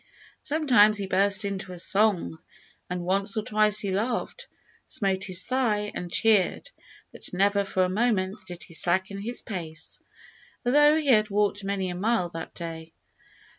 Sometimes 0.41 0.97
he 0.97 1.05
burst 1.05 1.45
into 1.45 1.73
a 1.73 1.77
song, 1.77 2.39
and 2.89 3.05
once 3.05 3.37
or 3.37 3.43
twice 3.43 3.77
he 3.81 3.91
laughed, 3.91 4.47
smote 4.87 5.25
his 5.25 5.45
thigh, 5.45 5.91
and 5.93 6.11
cheered, 6.11 6.71
but 7.11 7.31
never 7.33 7.63
for 7.63 7.83
a 7.83 7.87
moment 7.87 8.39
did 8.47 8.63
he 8.63 8.73
slacken 8.73 9.19
his 9.21 9.43
pace, 9.43 9.99
although 10.65 10.95
he 10.95 11.09
had 11.11 11.29
walked 11.29 11.63
many 11.63 11.91
a 11.91 11.93
mile 11.95 12.29
that 12.29 12.55
day. 12.55 12.93